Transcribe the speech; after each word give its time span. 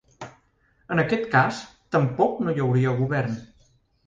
En 0.95 1.01
aquest 1.03 1.27
cas, 1.35 1.59
tampoc 1.97 2.41
no 2.47 2.55
hi 2.57 2.65
hauria 2.65 2.97
govern. 3.05 3.39